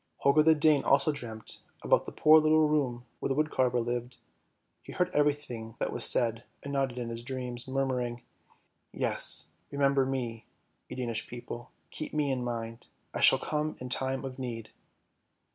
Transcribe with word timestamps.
Holger 0.17 0.41
the 0.41 0.55
Dane 0.55 0.83
also 0.83 1.11
dreamt 1.11 1.59
about 1.83 2.07
the 2.07 2.11
poor 2.11 2.39
little 2.39 2.67
room 2.67 3.05
where 3.19 3.29
the 3.29 3.35
woodcarver 3.35 3.77
lived; 3.79 4.17
he 4.81 4.93
heard 4.93 5.11
everything 5.13 5.75
that 5.77 5.93
was 5.93 6.03
said 6.03 6.43
and 6.63 6.73
nodded 6.73 6.97
in 6.97 7.09
his 7.09 7.21
dreams, 7.21 7.67
murmuring," 7.67 8.23
Yes, 8.91 9.51
remember 9.69 10.03
me, 10.07 10.47
ye 10.89 10.95
Danish 10.97 11.27
people! 11.27 11.69
Keep 11.91 12.15
me 12.15 12.31
in 12.31 12.43
mind, 12.43 12.87
I 13.13 13.19
shall 13.21 13.37
come 13.37 13.75
in 13.79 13.89
time 13.89 14.25
of 14.25 14.39
need." 14.39 14.71